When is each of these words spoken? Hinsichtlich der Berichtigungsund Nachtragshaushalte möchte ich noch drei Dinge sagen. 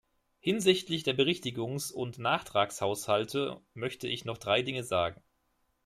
Hinsichtlich 0.39 1.03
der 1.03 1.13
Berichtigungsund 1.13 2.17
Nachtragshaushalte 2.17 3.61
möchte 3.75 4.07
ich 4.07 4.25
noch 4.25 4.39
drei 4.39 4.63
Dinge 4.63 4.83
sagen. 4.83 5.21